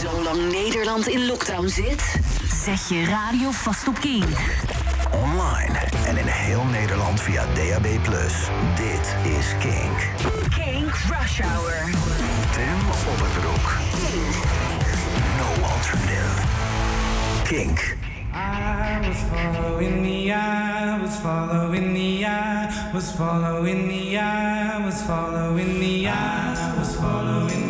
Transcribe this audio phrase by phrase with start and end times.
[0.00, 2.20] Zolang Nederland in lockdown zit,
[2.64, 4.24] zet je radio vast op Kink.
[5.12, 7.86] Online en in heel Nederland via DAB+.
[8.74, 9.98] Dit is Kink.
[10.56, 11.90] Kink Rush Hour.
[12.52, 12.78] Tim
[13.08, 13.76] Opperbroek.
[15.38, 16.46] No alternative.
[17.44, 17.96] Kink.
[18.32, 25.78] I was following the eye, was following the eye, was following the eye, was following
[25.78, 27.69] the eye, was following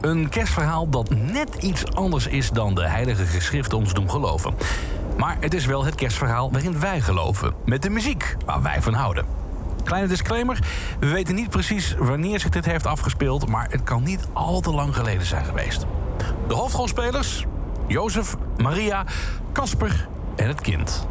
[0.00, 4.54] Een kerstverhaal dat net iets anders is dan de heilige geschriften ons doen geloven.
[5.16, 7.54] Maar het is wel het kerstverhaal waarin wij geloven.
[7.64, 9.24] Met de muziek waar wij van houden.
[9.84, 10.58] Kleine disclaimer,
[11.00, 13.48] we weten niet precies wanneer zich dit heeft afgespeeld...
[13.48, 15.86] maar het kan niet al te lang geleden zijn geweest.
[16.48, 17.46] De hoofdrolspelers,
[17.86, 19.04] Jozef, Maria,
[19.52, 21.06] Casper en het kind.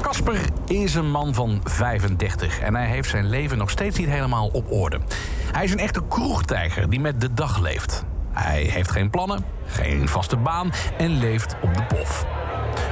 [0.00, 4.48] Casper is een man van 35 en hij heeft zijn leven nog steeds niet helemaal
[4.52, 5.00] op orde.
[5.54, 8.04] Hij is een echte kroegtijger die met de dag leeft.
[8.32, 12.26] Hij heeft geen plannen, geen vaste baan en leeft op de pof.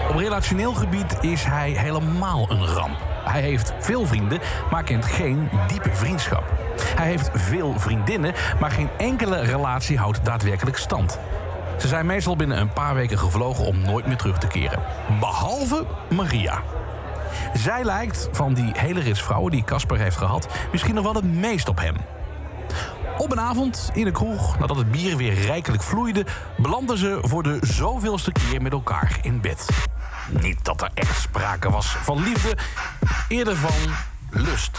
[0.08, 2.96] Op relationeel gebied is hij helemaal een ramp.
[3.24, 4.40] Hij heeft veel vrienden,
[4.70, 6.52] maar kent geen diepe vriendschap.
[6.96, 11.18] Hij heeft veel vriendinnen, maar geen enkele relatie houdt daadwerkelijk stand.
[11.78, 14.82] Ze zijn meestal binnen een paar weken gevlogen om nooit meer terug te keren.
[15.20, 16.62] Behalve Maria.
[17.54, 20.48] Zij lijkt, van die hele rits vrouwen die Casper heeft gehad...
[20.72, 21.96] misschien nog wel het meest op hem.
[23.22, 26.26] Op een avond in een kroeg, nadat het bier weer rijkelijk vloeide...
[26.56, 29.68] belanden ze voor de zoveelste keer met elkaar in bed.
[30.40, 32.56] Niet dat er echt sprake was van liefde,
[33.28, 33.92] eerder van
[34.30, 34.78] lust.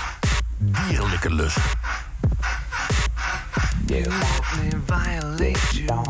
[0.58, 1.60] Dierlijke lust.
[3.86, 6.02] You let me violate you.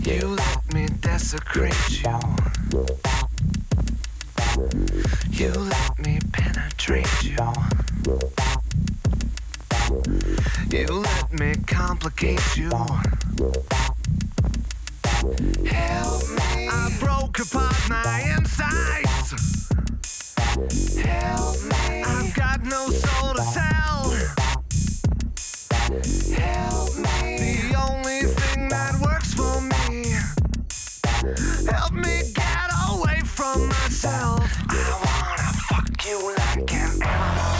[0.00, 2.18] You let me desecrate you.
[5.30, 7.52] You let me penetrate you.
[10.70, 12.68] You let me complicate you.
[15.64, 16.68] Help me.
[16.68, 19.68] I broke apart my insides.
[21.02, 22.02] Help me.
[22.04, 24.10] I've got no soul to tell.
[26.36, 27.60] Help me.
[27.70, 30.14] The only thing that works for me.
[31.72, 34.44] Help me get away from myself.
[34.68, 34.72] I
[35.06, 37.55] wanna fuck you like an animal.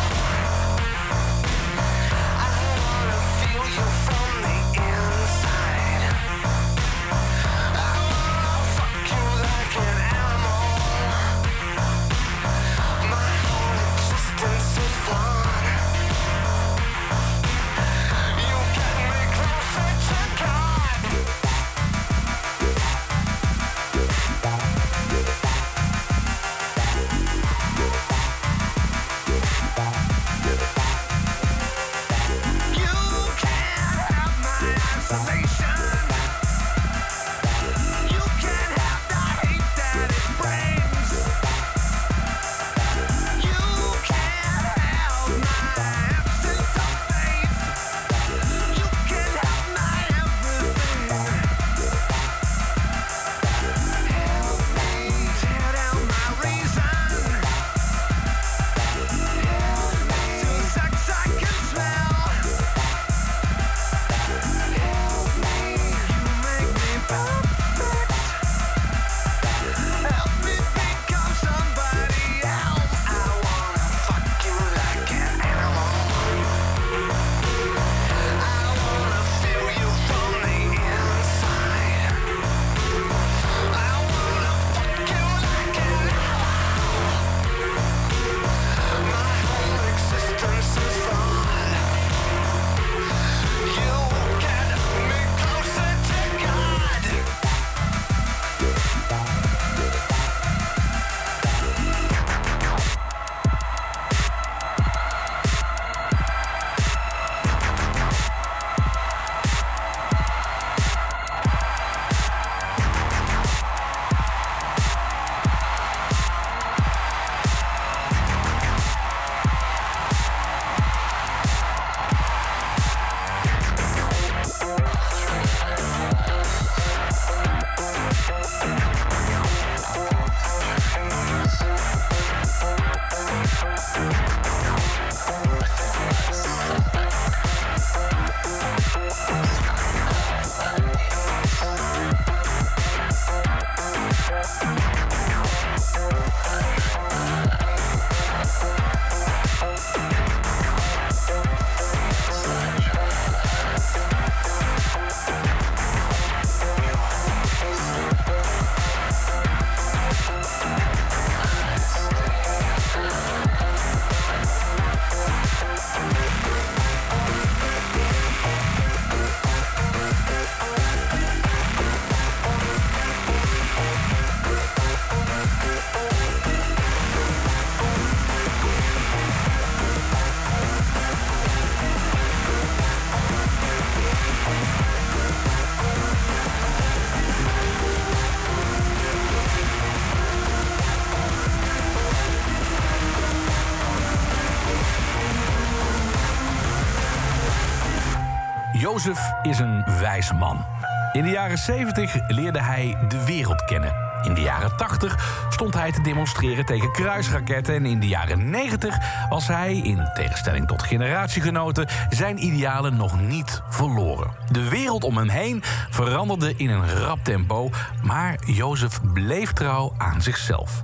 [198.86, 200.64] Jozef is een wijze man.
[201.12, 203.94] In de jaren 70 leerde hij de wereld kennen.
[204.22, 207.74] In de jaren 80 stond hij te demonstreren tegen kruisraketten...
[207.74, 208.96] en in de jaren 90
[209.28, 211.88] was hij, in tegenstelling tot generatiegenoten...
[212.10, 214.30] zijn idealen nog niet verloren.
[214.50, 217.70] De wereld om hem heen veranderde in een rap tempo...
[218.02, 220.82] maar Jozef bleef trouw aan zichzelf.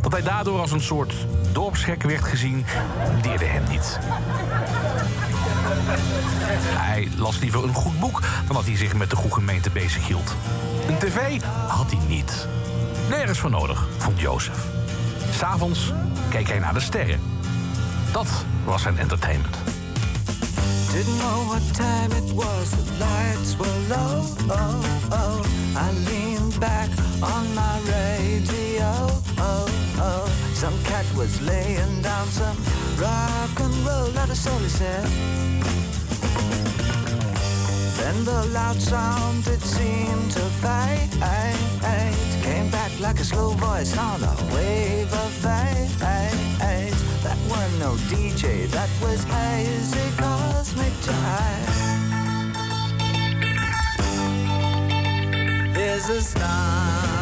[0.00, 1.14] Dat hij daardoor als een soort
[1.52, 2.64] dorpsgek werd gezien,
[3.22, 3.98] deerde hem niet.
[6.78, 10.34] Hij las liever een goed boek dan dat hij zich met de goede gemeente bezighield.
[10.88, 12.46] Een tv had hij niet.
[13.08, 14.56] Nergens voor nodig, vond Jozef.
[15.30, 15.92] S'avonds
[16.28, 17.20] keek hij naar de sterren.
[18.12, 18.28] Dat
[18.64, 19.56] was zijn entertainment.
[20.92, 24.24] Didn't know what time it was, the lights were low.
[24.50, 25.40] Oh, oh.
[25.74, 26.02] I
[26.58, 26.88] back
[27.22, 28.90] on my radio.
[29.38, 29.66] Oh,
[29.98, 30.51] oh.
[30.62, 32.56] Some cat was laying down some
[32.96, 35.08] rock and roll, not a soul said.
[37.98, 41.10] Then the loud sound it seemed to fade
[42.44, 45.98] Came back like a slow voice on a wave of fate.
[47.24, 51.74] That was no DJ, that was hazy cosmic jive
[55.74, 57.21] There's a starman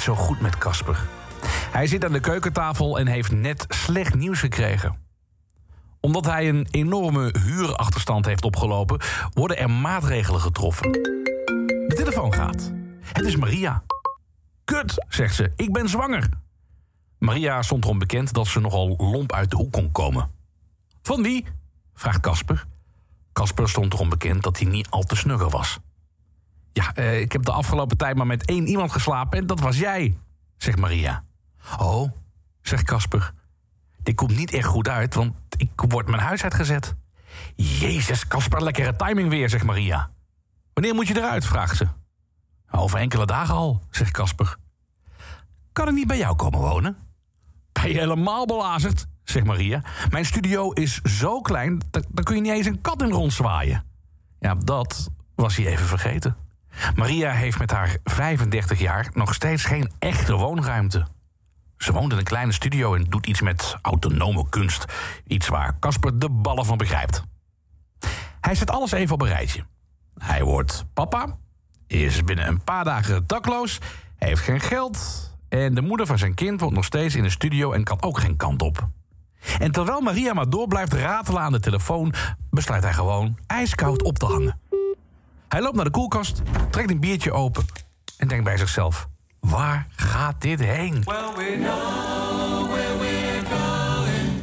[0.00, 1.06] zo goed met Casper.
[1.70, 4.96] Hij zit aan de keukentafel en heeft net slecht nieuws gekregen.
[6.00, 9.00] Omdat hij een enorme huurachterstand heeft opgelopen,
[9.32, 10.92] worden er maatregelen getroffen.
[10.92, 12.72] De telefoon gaat.
[13.00, 13.82] Het is Maria.
[14.64, 16.28] Kut, zegt ze, ik ben zwanger.
[17.18, 20.30] Maria stond erom bekend dat ze nogal lomp uit de hoek kon komen.
[21.02, 21.46] Van wie?
[21.94, 22.66] vraagt Casper.
[23.32, 25.78] Casper stond erom bekend dat hij niet al te snugger was.
[26.76, 29.78] Ja, eh, ik heb de afgelopen tijd maar met één iemand geslapen en dat was
[29.78, 30.18] jij,
[30.56, 31.24] zegt Maria.
[31.78, 32.10] Oh,
[32.62, 33.32] zegt Casper.
[34.02, 36.94] dit komt niet echt goed uit, want ik word mijn huis uitgezet.
[37.54, 40.10] Jezus, Kasper, lekkere timing weer, zegt Maria.
[40.72, 41.86] Wanneer moet je eruit, vraagt ze.
[42.70, 44.56] Over enkele dagen al, zegt Kasper.
[45.72, 46.96] Kan ik niet bij jou komen wonen?
[47.72, 49.82] Ben je helemaal belazerd, zegt Maria.
[50.10, 53.84] Mijn studio is zo klein, daar kun je niet eens een kat in rondzwaaien.
[54.38, 56.36] Ja, dat was hij even vergeten.
[56.94, 61.06] Maria heeft met haar 35 jaar nog steeds geen echte woonruimte.
[61.76, 64.84] Ze woont in een kleine studio en doet iets met autonome kunst.
[65.26, 67.22] Iets waar Casper de ballen van begrijpt.
[68.40, 69.64] Hij zet alles even op een rijtje.
[70.18, 71.36] Hij wordt papa,
[71.86, 73.78] is binnen een paar dagen dakloos,
[74.16, 75.30] heeft geen geld...
[75.48, 78.18] en de moeder van zijn kind woont nog steeds in de studio en kan ook
[78.18, 78.88] geen kant op.
[79.58, 82.12] En terwijl Maria maar door blijft ratelen aan de telefoon...
[82.50, 84.60] besluit hij gewoon ijskoud op te hangen.
[85.48, 87.64] Hij loopt naar de koelkast, trekt een biertje open...
[88.16, 89.08] en denkt bij zichzelf,
[89.40, 91.02] waar gaat dit heen?
[91.04, 94.42] Well, we know where we're going,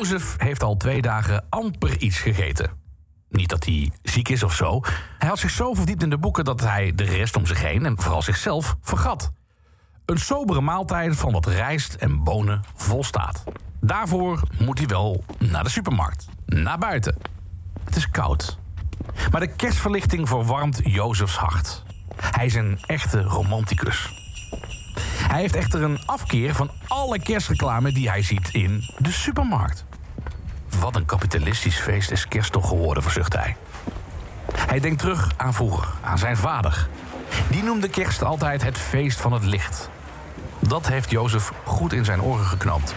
[0.00, 2.70] Jozef heeft al twee dagen amper iets gegeten.
[3.28, 4.80] Niet dat hij ziek is of zo.
[5.18, 7.86] Hij had zich zo verdiept in de boeken dat hij de rest om zich heen
[7.86, 9.32] en vooral zichzelf vergat.
[10.04, 13.44] Een sobere maaltijd van wat rijst en bonen volstaat.
[13.80, 17.16] Daarvoor moet hij wel naar de supermarkt, naar buiten.
[17.84, 18.58] Het is koud.
[19.30, 21.82] Maar de kerstverlichting verwarmt Jozefs hart.
[22.16, 24.12] Hij is een echte romanticus.
[25.28, 29.88] Hij heeft echter een afkeer van alle kerstreclame die hij ziet in de supermarkt.
[30.78, 33.56] Wat een kapitalistisch feest is kerst toch geworden, verzucht hij.
[34.54, 36.88] Hij denkt terug aan vroeger, aan zijn vader.
[37.48, 39.90] Die noemde kerst altijd het feest van het licht.
[40.58, 42.94] Dat heeft Jozef goed in zijn oren geknoopt.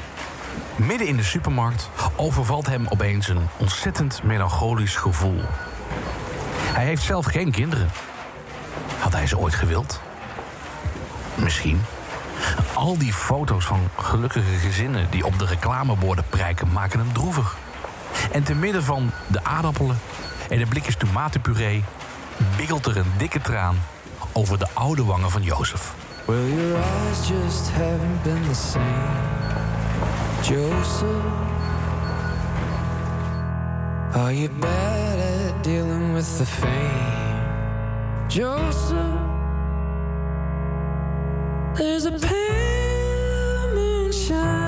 [0.76, 5.42] Midden in de supermarkt overvalt hem opeens een ontzettend melancholisch gevoel.
[6.74, 7.90] Hij heeft zelf geen kinderen.
[9.00, 10.02] Had hij ze ooit gewild?
[11.36, 11.82] Misschien.
[12.74, 17.58] Al die foto's van gelukkige gezinnen die op de reclameborden prijken maken hem droevig.
[18.32, 19.99] En te midden van de aardappelen
[20.49, 21.84] en de blikjes tomatenpuree
[22.58, 23.76] biggelt er een dikke traan
[24.32, 25.93] over de oude wangen van Jozef.
[26.26, 28.84] Well, your eyes just haven't been the same,
[30.41, 31.23] Joseph.
[34.15, 37.43] Are you bad at dealing with the fame,
[38.28, 39.32] Joseph?
[41.76, 44.62] There's a pale moonshine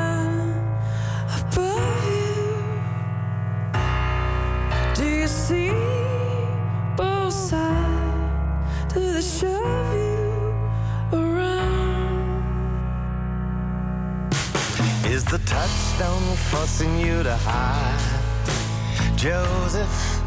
[15.97, 20.21] touchstone forcing you to hide, Joseph?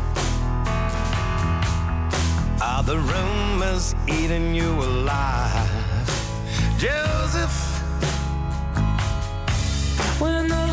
[2.62, 6.09] Are the rumors eating you alive,
[6.78, 7.57] Joseph?
[10.20, 10.67] When the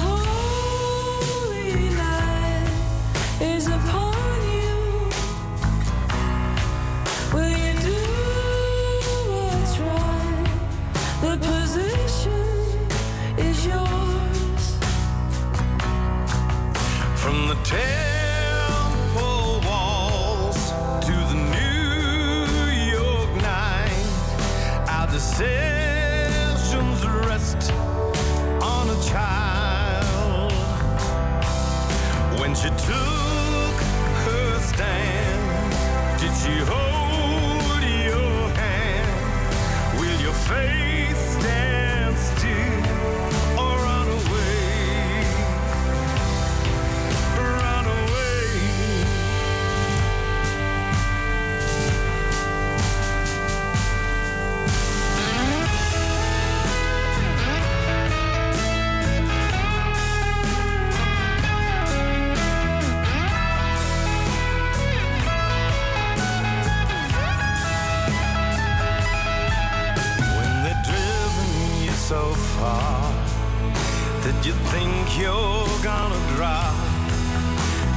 [74.45, 76.75] you think you're gonna drop,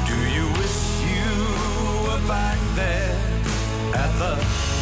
[0.08, 1.30] do you wish you
[2.04, 3.20] were back there
[3.92, 4.32] at the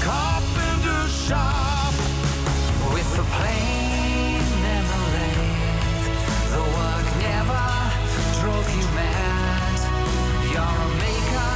[0.00, 1.92] carpenter shop?
[2.94, 3.24] With the
[4.62, 5.35] memory,
[6.55, 7.66] the work never
[8.40, 9.79] drove you mad.
[10.52, 11.55] You're a maker,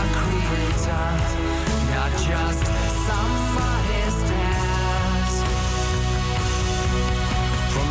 [0.00, 1.06] a creator,
[1.92, 2.64] not just
[3.08, 5.32] somebody's dad.
[7.74, 7.90] From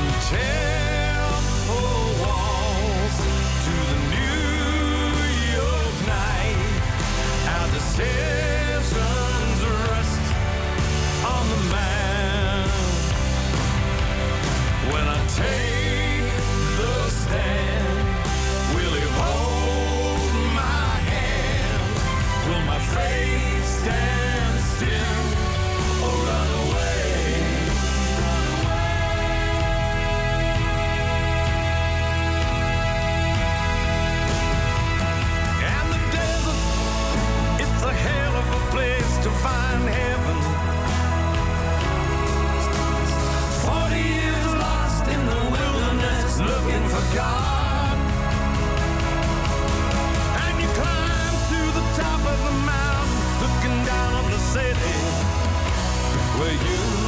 [56.39, 57.02] where you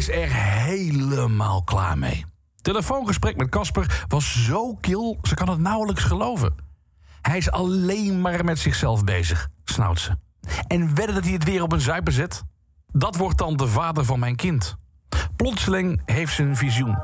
[0.00, 2.24] is er helemaal klaar mee.
[2.62, 6.54] Telefoongesprek met Casper was zo kil, ze kan het nauwelijks geloven.
[7.22, 10.16] Hij is alleen maar met zichzelf bezig, snauwt ze.
[10.66, 12.42] En wedden dat hij het weer op een zuipen zet?
[12.92, 14.76] Dat wordt dan de vader van mijn kind.
[15.36, 16.98] Plotseling heeft ze een visioen.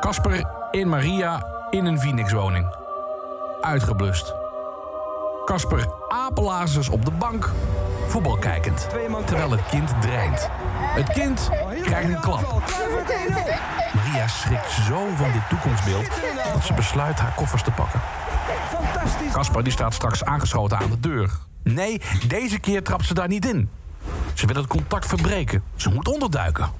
[0.00, 2.76] Casper en Maria in een Phoenix-woning.
[3.60, 4.34] Uitgeblust.
[5.44, 7.50] Casper apelazers op de bank,
[8.08, 8.88] voetbal kijkend.
[9.24, 10.48] Terwijl het kind dreint.
[10.94, 11.50] Het kind
[11.84, 12.46] krijgt een.
[13.94, 16.10] Maria schrikt zo van dit toekomstbeeld
[16.52, 18.00] dat ze besluit haar koffers te pakken.
[19.32, 21.30] Casper die staat straks aangeschoten aan de deur.
[21.62, 23.70] Nee, deze keer trapt ze daar niet in.
[24.34, 25.62] Ze wil het contact verbreken.
[25.76, 26.70] Ze moet onderduiken.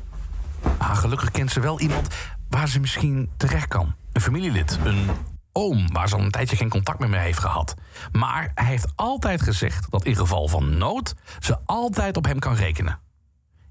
[0.79, 2.09] Maar gelukkig kent ze wel iemand
[2.49, 3.95] waar ze misschien terecht kan.
[4.13, 5.11] Een familielid, een
[5.53, 7.75] oom waar ze al een tijdje geen contact meer mee heeft gehad.
[8.13, 12.55] Maar hij heeft altijd gezegd dat in geval van nood ze altijd op hem kan
[12.55, 12.99] rekenen.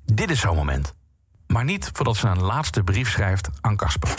[0.06, 0.94] Dit is zo'n moment.
[1.54, 4.10] Maar niet voordat ze een laatste brief schrijft aan Casper.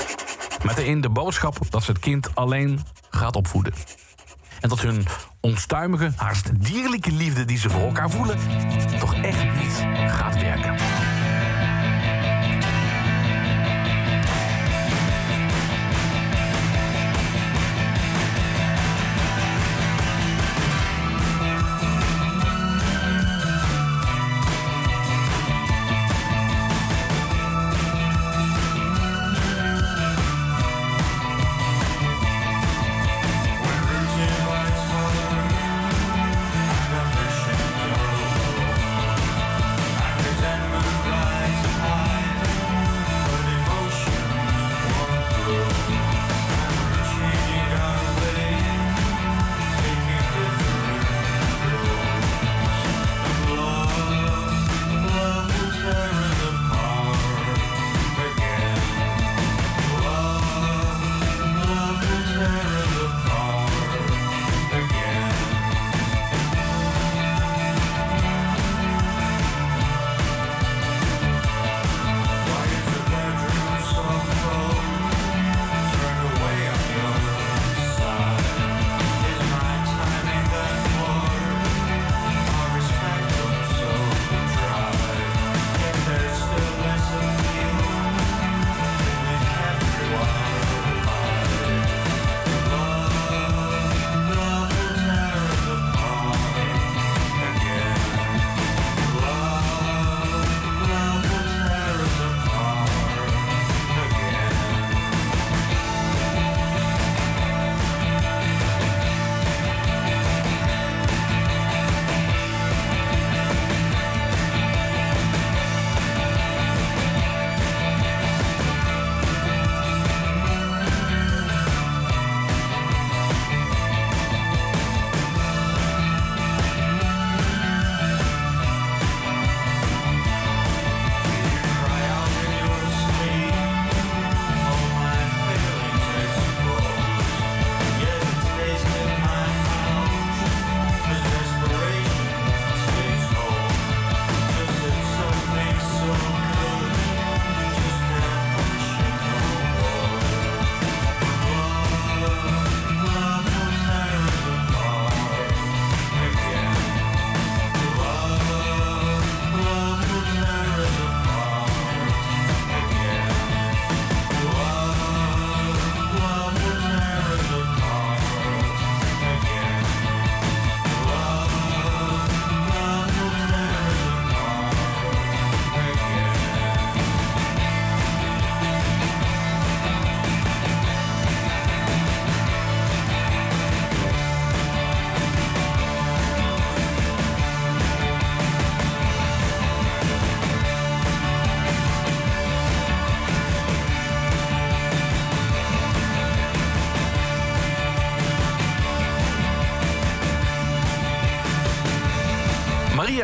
[0.63, 3.73] Met erin de boodschap dat ze het kind alleen gaat opvoeden.
[4.61, 5.07] En dat hun
[5.41, 8.39] onstuimige, haast dierlijke liefde die ze voor elkaar voelen,
[8.99, 11.04] toch echt niet gaat werken.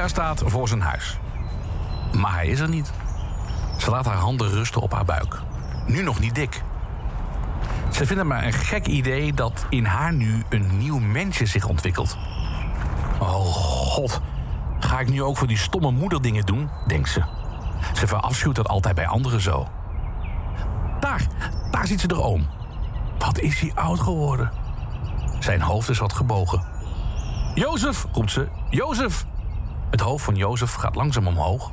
[0.09, 1.19] Staat voor zijn huis.
[2.17, 2.93] Maar hij is er niet.
[3.79, 5.41] Ze laat haar handen rusten op haar buik.
[5.87, 6.63] Nu nog niet dik.
[7.91, 12.17] Ze vinden maar een gek idee dat in haar nu een nieuw mensje zich ontwikkelt.
[13.19, 14.21] Oh god,
[14.79, 17.23] ga ik nu ook voor die stomme moederdingen doen, denkt ze.
[17.93, 19.69] Ze verafschuwt dat altijd bij anderen zo.
[21.01, 21.27] Daar,
[21.71, 22.47] daar ziet ze de oom.
[23.19, 24.53] Wat is hij oud geworden?
[25.39, 26.65] Zijn hoofd is wat gebogen.
[27.55, 28.49] Jozef, roept ze.
[28.71, 29.27] Jozef,
[29.91, 31.71] het hoofd van Jozef gaat langzaam omhoog.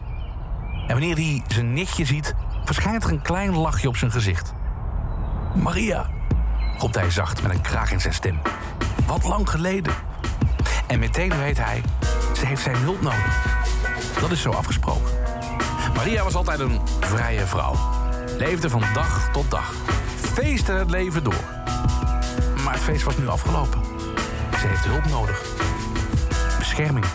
[0.88, 4.54] En wanneer hij zijn nichtje ziet, verschijnt er een klein lachje op zijn gezicht.
[5.56, 6.10] Maria,
[6.78, 8.40] roept hij zacht met een kraag in zijn stem.
[9.06, 9.94] Wat lang geleden.
[10.88, 11.82] En meteen weet hij,
[12.36, 13.58] ze heeft zijn hulp nodig.
[14.20, 15.12] Dat is zo afgesproken.
[15.96, 17.76] Maria was altijd een vrije vrouw.
[18.38, 19.74] Leefde van dag tot dag.
[20.16, 21.44] Feestte het leven door.
[22.64, 23.80] Maar het feest was nu afgelopen.
[24.60, 25.42] Ze heeft hulp nodig.
[26.58, 27.06] Bescherming.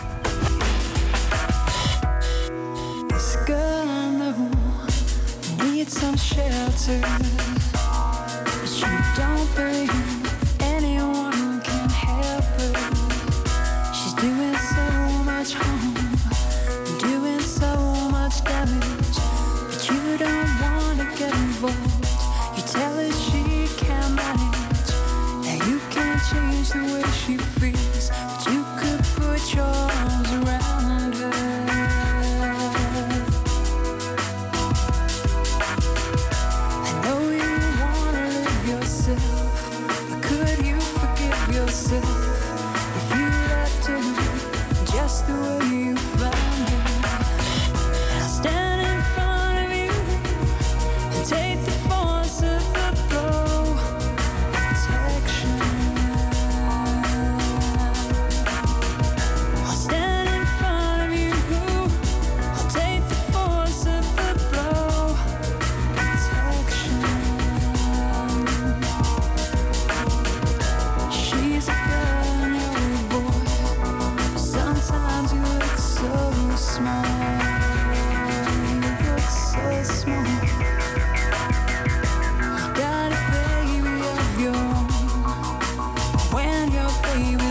[6.03, 6.99] some shelter,
[7.71, 10.12] but you don't believe.
[87.13, 87.42] away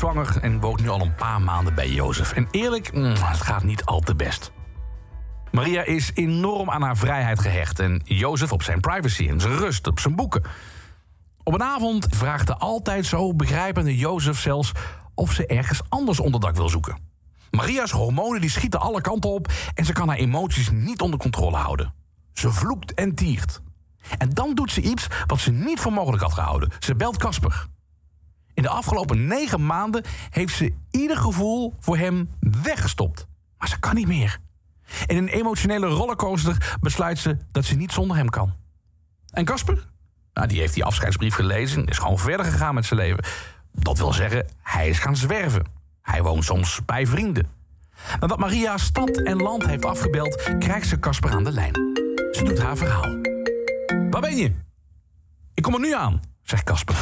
[0.00, 2.32] hoogzwanger en woont nu al een paar maanden bij Jozef.
[2.32, 4.52] En eerlijk, mm, het gaat niet al te best.
[5.50, 9.86] Maria is enorm aan haar vrijheid gehecht en Jozef op zijn privacy en zijn rust,
[9.86, 10.42] op zijn boeken.
[11.42, 14.72] Op een avond vraagt de altijd zo begrijpende Jozef zelfs
[15.14, 16.98] of ze ergens anders onderdak wil zoeken.
[17.50, 21.56] Maria's hormonen die schieten alle kanten op en ze kan haar emoties niet onder controle
[21.56, 21.94] houden.
[22.32, 23.60] Ze vloekt en tiert.
[24.18, 26.70] En dan doet ze iets wat ze niet voor mogelijk had gehouden.
[26.78, 27.68] Ze belt Casper.
[28.60, 33.26] In de afgelopen negen maanden heeft ze ieder gevoel voor hem weggestopt.
[33.58, 34.38] Maar ze kan niet meer.
[35.06, 38.54] In een emotionele rollercoaster besluit ze dat ze niet zonder hem kan.
[39.30, 39.88] En Casper?
[40.34, 43.24] Nou, die heeft die afscheidsbrief gelezen en is gewoon verder gegaan met zijn leven.
[43.72, 45.64] Dat wil zeggen, hij is gaan zwerven.
[46.02, 47.48] Hij woont soms bij vrienden.
[48.20, 51.74] Nadat Maria stad en land heeft afgebeld, krijgt ze Casper aan de lijn.
[52.32, 53.20] Ze doet haar verhaal.
[54.10, 54.52] Waar ben je?
[55.54, 56.96] Ik kom er nu aan, zegt Casper.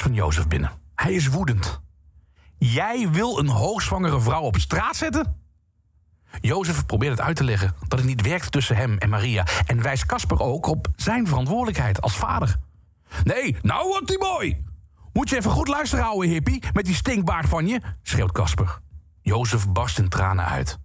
[0.00, 0.70] Van Jozef binnen.
[0.94, 1.80] Hij is woedend.
[2.58, 5.40] Jij wil een hoogzwangere vrouw op straat zetten?
[6.40, 9.46] Jozef probeert het uit te leggen dat het niet werkt tussen hem en Maria...
[9.66, 12.56] en wijst Kasper ook op zijn verantwoordelijkheid als vader.
[13.24, 14.64] Nee, nou wordt die mooi!
[15.12, 18.78] Moet je even goed luisteren, ouwe hippie, met die stinkbaard van je, schreeuwt Kasper.
[19.20, 20.78] Jozef barst in tranen uit.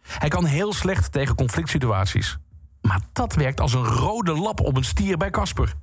[0.00, 2.38] Hij kan heel slecht tegen conflict situaties.
[2.80, 5.74] Maar dat werkt als een rode lap op een stier bij Kasper.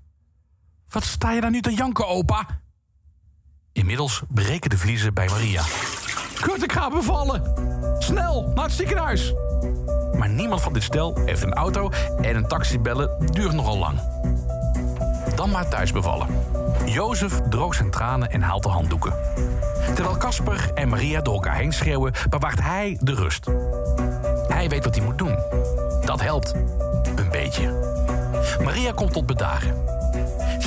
[0.89, 2.60] Wat sta je daar nu te janken, opa?
[3.73, 5.63] Inmiddels breken de vliezen bij Maria.
[6.41, 7.43] Kut, ik ga bevallen!
[7.99, 9.33] Snel, naar het ziekenhuis!
[10.17, 11.89] Maar niemand van dit stel heeft een auto
[12.21, 13.99] en een taxi bellen duurt nogal lang.
[15.35, 16.27] Dan maar thuis bevallen.
[16.85, 19.13] Jozef droogt zijn tranen en haalt de handdoeken.
[19.95, 23.45] Terwijl Kasper en Maria door elkaar heen schreeuwen, bewaart hij de rust.
[24.47, 25.37] Hij weet wat hij moet doen.
[26.05, 26.53] Dat helpt.
[27.15, 27.79] Een beetje.
[28.63, 29.75] Maria komt tot bedaren.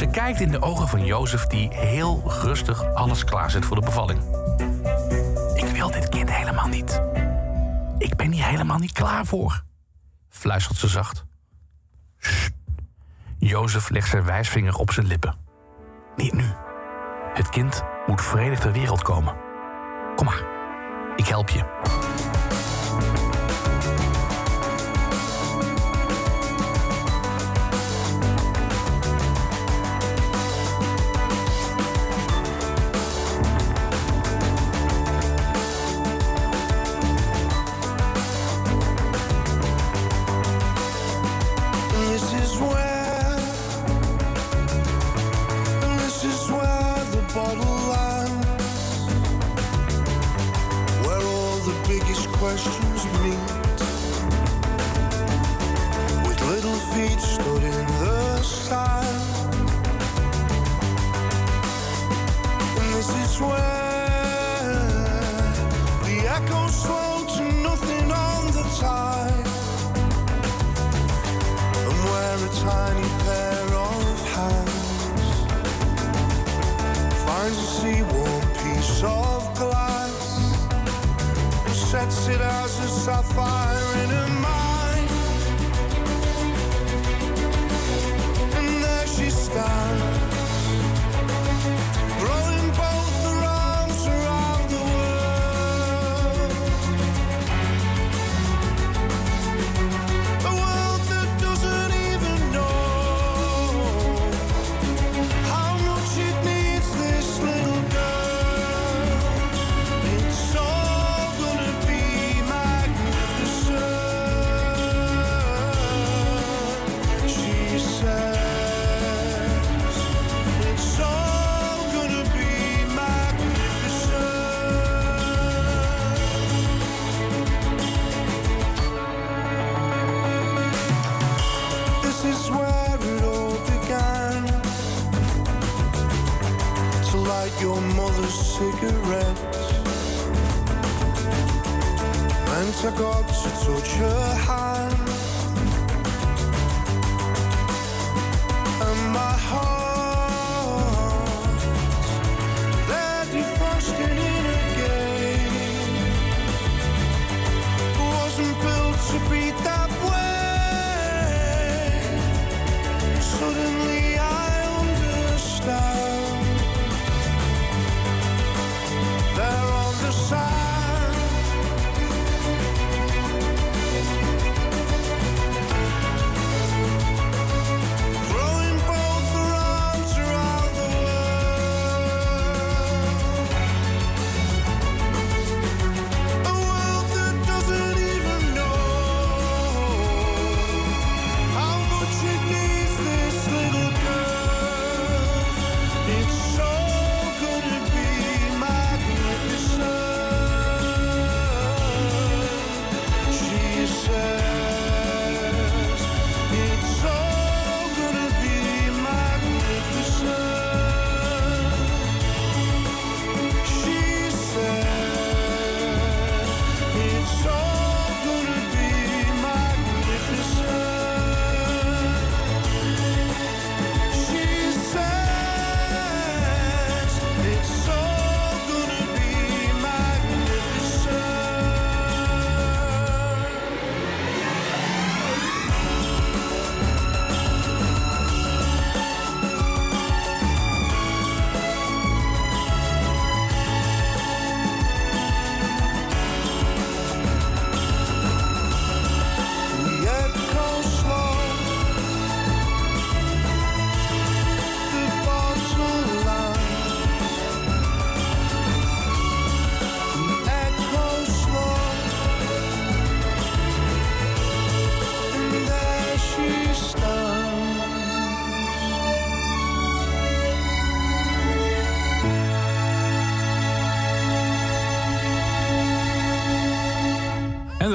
[0.04, 4.20] Ze kijkt in de ogen van Jozef, die heel rustig alles klaarzet voor de bevalling.
[5.54, 7.02] Ik wil dit kind helemaal niet.
[7.98, 9.64] Ik ben hier helemaal niet klaar voor,
[10.28, 11.24] fluistert ze zacht.
[13.38, 15.34] Jozef legt zijn wijsvinger op zijn lippen.
[16.16, 16.52] Niet nu.
[17.34, 19.34] Het kind moet vredig ter wereld komen.
[20.16, 20.44] Kom maar,
[21.16, 21.64] ik help je.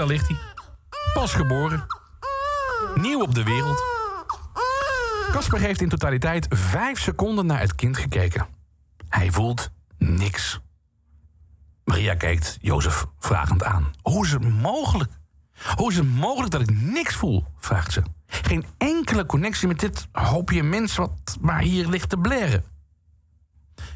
[0.09, 0.37] Ligt hij.
[1.13, 1.85] Pas geboren.
[2.95, 3.83] Nieuw op de wereld.
[5.31, 8.47] Casper heeft in totaliteit vijf seconden naar het kind gekeken.
[9.09, 10.59] Hij voelt niks.
[11.83, 13.91] Maria kijkt Jozef vragend aan.
[14.01, 15.11] Hoe is het mogelijk?
[15.75, 17.45] Hoe is het mogelijk dat ik niks voel?
[17.57, 18.03] vraagt ze.
[18.27, 22.63] Geen enkele connectie met dit hoopje mens wat maar hier ligt te blaren.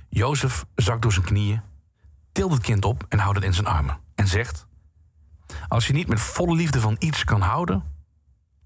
[0.10, 1.62] Jozef zakt door zijn knieën,
[2.32, 3.98] tilt het kind op en houdt het in zijn armen.
[4.16, 4.68] En zegt:
[5.68, 7.84] Als je niet met volle liefde van iets kan houden,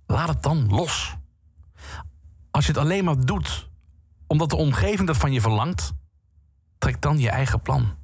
[0.06, 1.16] laat het dan los.
[2.52, 3.70] Als je het alleen maar doet
[4.28, 5.94] omdat de omgeving dat van je verlangt,
[6.78, 7.96] trek dan je eigen plan.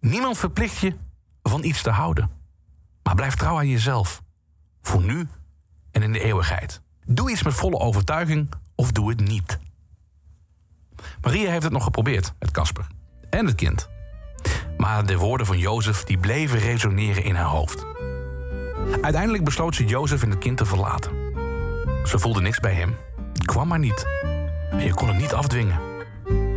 [0.00, 0.94] Niemand verplicht je
[1.42, 2.30] van iets te houden.
[3.02, 4.22] Maar blijf trouw aan jezelf.
[4.82, 5.28] Voor nu
[5.90, 6.82] en in de eeuwigheid.
[7.06, 9.58] Doe iets met volle overtuiging of doe het niet.
[11.20, 12.86] Maria heeft het nog geprobeerd met Casper
[13.30, 13.88] en het kind.
[14.78, 17.86] Maar de woorden van Jozef die bleven resoneren in haar hoofd.
[19.00, 21.12] Uiteindelijk besloot ze Jozef en het kind te verlaten.
[22.04, 22.96] Ze voelde niks bij hem.
[23.44, 24.06] Kwam maar niet.
[24.70, 25.80] En je kon het niet afdwingen.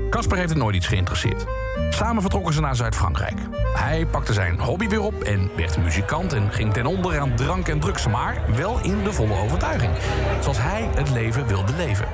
[0.09, 1.45] Casper heeft het nooit iets geïnteresseerd.
[1.89, 3.39] Samen vertrokken ze naar Zuid-Frankrijk.
[3.73, 7.67] Hij pakte zijn hobby weer op en werd muzikant en ging ten onder aan drank
[7.67, 9.91] en drugs, maar wel in de volle overtuiging.
[10.41, 12.07] Zoals hij het leven wilde leven.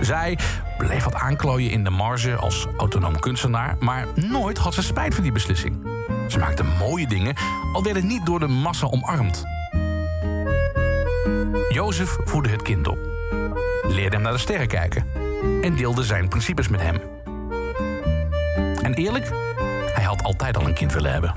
[0.00, 0.38] Zij
[0.78, 5.22] bleef wat aanklooien in de marge als autonoom kunstenaar, maar nooit had ze spijt van
[5.22, 5.86] die beslissing.
[6.28, 7.34] Ze maakte mooie dingen,
[7.72, 9.44] al werd het niet door de massa omarmd.
[11.68, 12.98] Jozef voerde het kind op,
[13.82, 15.06] leerde hem naar de sterren kijken
[15.62, 17.00] en deelde zijn principes met hem.
[18.82, 19.30] En eerlijk,
[19.94, 21.34] hij had altijd al een kind willen hebben.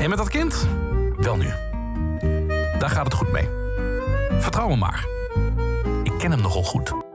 [0.00, 0.68] En met dat kind?
[1.16, 1.52] Wel nu.
[2.78, 3.48] Daar gaat het goed mee.
[4.38, 5.06] Vertrouw me maar.
[6.02, 7.07] Ik ken hem nogal goed.